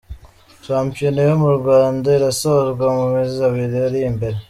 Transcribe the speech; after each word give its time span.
Shampiyona 0.67 1.21
yo 1.29 1.35
mu 1.41 1.51
Rwanda 1.59 2.07
irasozwa 2.17 2.85
mumezi 2.95 3.37
abiri 3.47 3.77
arimbere 3.87 4.37